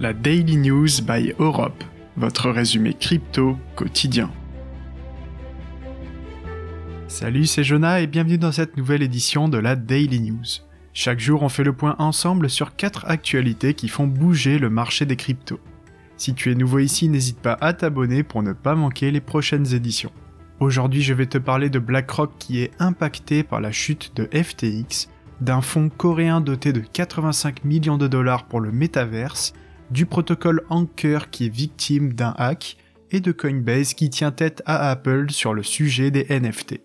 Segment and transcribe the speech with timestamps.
[0.00, 1.82] la Daily News by Europe,
[2.16, 4.30] votre résumé crypto quotidien.
[7.08, 10.44] Salut, c'est Jonah et bienvenue dans cette nouvelle édition de la Daily News.
[10.94, 15.04] Chaque jour, on fait le point ensemble sur 4 actualités qui font bouger le marché
[15.04, 15.58] des cryptos.
[16.16, 19.74] Si tu es nouveau ici, n'hésite pas à t'abonner pour ne pas manquer les prochaines
[19.74, 20.12] éditions.
[20.60, 25.08] Aujourd'hui, je vais te parler de BlackRock qui est impacté par la chute de FTX,
[25.40, 29.54] d'un fonds coréen doté de 85 millions de dollars pour le métaverse
[29.90, 32.76] du protocole Anchor qui est victime d'un hack,
[33.10, 36.80] et de Coinbase qui tient tête à Apple sur le sujet des NFT.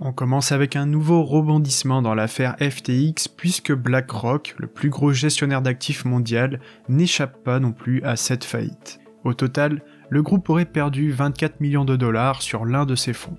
[0.00, 5.62] On commence avec un nouveau rebondissement dans l'affaire FTX puisque BlackRock, le plus gros gestionnaire
[5.62, 9.00] d'actifs mondial, n'échappe pas non plus à cette faillite.
[9.24, 13.38] Au total, le groupe aurait perdu 24 millions de dollars sur l'un de ses fonds.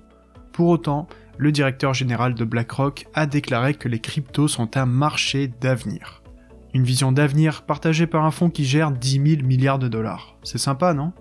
[0.52, 5.46] Pour autant, le directeur général de BlackRock a déclaré que les cryptos sont un marché
[5.46, 6.22] d'avenir.
[6.74, 10.36] Une vision d'avenir partagée par un fonds qui gère 10 000 milliards de dollars.
[10.42, 11.12] C'est sympa, non?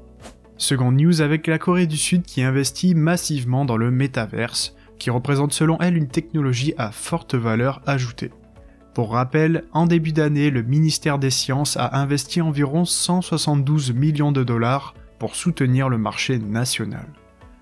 [0.57, 5.53] Seconde news avec la Corée du Sud qui investit massivement dans le métaverse, qui représente
[5.53, 8.31] selon elle une technologie à forte valeur ajoutée.
[8.93, 14.43] Pour rappel, en début d'année, le ministère des Sciences a investi environ 172 millions de
[14.43, 17.07] dollars pour soutenir le marché national.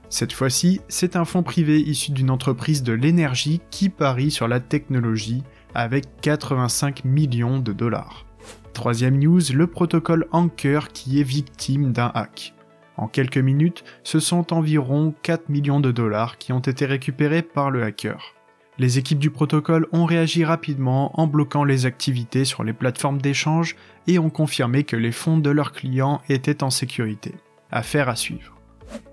[0.09, 4.61] Cette fois-ci, c'est un fonds privé issu d'une entreprise de l'énergie qui parie sur la
[4.61, 5.43] technologie
[5.75, 8.25] avec 85 millions de dollars.
[8.73, 12.53] Troisième news, le protocole Anchor qui est victime d'un hack.
[12.97, 17.69] En quelques minutes, ce sont environ 4 millions de dollars qui ont été récupérés par
[17.69, 18.33] le hacker.
[18.77, 23.75] Les équipes du protocole ont réagi rapidement en bloquant les activités sur les plateformes d'échange
[24.07, 27.35] et ont confirmé que les fonds de leurs clients étaient en sécurité.
[27.71, 28.55] Affaire à suivre.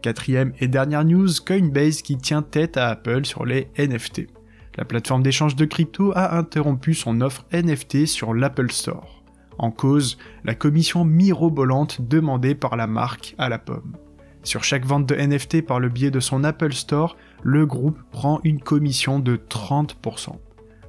[0.03, 4.27] Quatrième et dernière news, Coinbase qui tient tête à Apple sur les NFT.
[4.77, 9.23] La plateforme d'échange de crypto a interrompu son offre NFT sur l'Apple Store.
[9.59, 13.97] En cause, la commission mirobolante demandée par la marque à la pomme.
[14.45, 18.41] Sur chaque vente de NFT par le biais de son Apple Store, le groupe prend
[18.44, 20.37] une commission de 30%.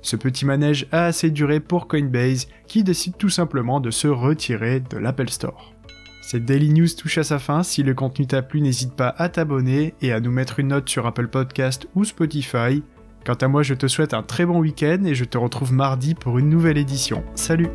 [0.01, 4.79] Ce petit manège a assez duré pour Coinbase qui décide tout simplement de se retirer
[4.79, 5.73] de l'Apple Store.
[6.21, 9.29] Cette Daily News touche à sa fin, si le contenu t'a plu n'hésite pas à
[9.29, 12.81] t'abonner et à nous mettre une note sur Apple Podcast ou Spotify.
[13.25, 16.13] Quant à moi je te souhaite un très bon week-end et je te retrouve mardi
[16.13, 17.23] pour une nouvelle édition.
[17.35, 17.69] Salut